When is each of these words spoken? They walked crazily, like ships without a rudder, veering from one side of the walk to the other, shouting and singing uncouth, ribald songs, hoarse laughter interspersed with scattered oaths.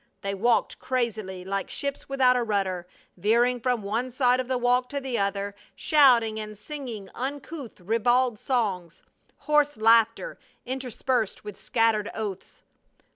They 0.21 0.33
walked 0.33 0.79
crazily, 0.79 1.45
like 1.45 1.69
ships 1.69 2.09
without 2.09 2.35
a 2.35 2.41
rudder, 2.41 2.87
veering 3.17 3.59
from 3.61 3.83
one 3.83 4.09
side 4.09 4.39
of 4.39 4.47
the 4.47 4.57
walk 4.57 4.89
to 4.89 4.99
the 4.99 5.19
other, 5.19 5.53
shouting 5.75 6.39
and 6.39 6.57
singing 6.57 7.07
uncouth, 7.13 7.79
ribald 7.79 8.39
songs, 8.39 9.03
hoarse 9.37 9.77
laughter 9.77 10.39
interspersed 10.65 11.43
with 11.43 11.55
scattered 11.55 12.09
oaths. 12.15 12.63